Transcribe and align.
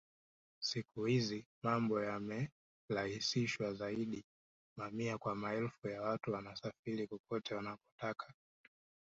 Siku 0.61 1.05
hizi 1.05 1.45
mambo 1.63 2.03
yamerahisishwa 2.03 3.73
zaidi 3.73 4.23
mamia 4.77 5.17
kwa 5.17 5.35
maelfu 5.35 5.87
ya 5.87 6.01
watu 6.01 6.31
wanasafiri 6.31 7.07
kokote 7.07 7.55
wanakotaka 7.55 8.33